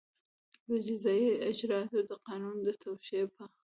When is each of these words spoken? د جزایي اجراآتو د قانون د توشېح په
د 0.67 0.69
جزایي 0.87 1.29
اجراآتو 1.49 1.99
د 2.09 2.11
قانون 2.27 2.55
د 2.65 2.67
توشېح 2.83 3.25
په 3.35 3.43